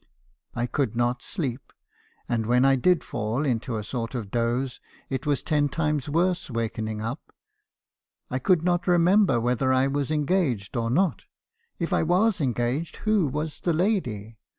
I 0.55 0.65
could 0.65 0.95
not 0.95 1.21
sleep; 1.21 1.71
and 2.27 2.47
when 2.47 2.65
I 2.65 2.75
did 2.75 3.03
fall 3.03 3.45
into 3.45 3.75
a 3.77 3.83
sort 3.83 4.15
of 4.15 4.31
doze, 4.31 4.79
it 5.11 5.27
was 5.27 5.43
ten 5.43 5.69
times 5.69 6.09
worse 6.09 6.49
wakening 6.49 7.01
up. 7.01 7.31
I 8.27 8.39
could 8.39 8.63
not 8.63 8.87
remember 8.87 9.39
whether 9.39 9.71
I 9.71 9.85
was 9.85 10.09
engaged 10.09 10.75
or 10.75 10.89
not. 10.89 11.25
If 11.77 11.93
I 11.93 12.01
was 12.01 12.41
engaged, 12.41 12.95
who 13.05 13.27
was 13.27 13.59
the 13.59 13.73
lady? 13.73 14.39